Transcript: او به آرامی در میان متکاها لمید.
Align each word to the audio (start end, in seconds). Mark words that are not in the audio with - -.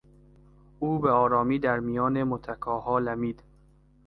او 0.79 0.99
به 0.99 1.09
آرامی 1.11 1.59
در 1.59 1.79
میان 1.79 2.23
متکاها 2.23 2.99
لمید. 2.99 3.43